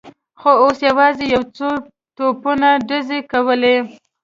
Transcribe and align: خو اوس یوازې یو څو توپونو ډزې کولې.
خو 0.39 0.51
اوس 0.63 0.77
یوازې 0.89 1.25
یو 1.35 1.43
څو 1.57 1.69
توپونو 2.15 2.69
ډزې 2.87 3.19
کولې. 3.31 3.75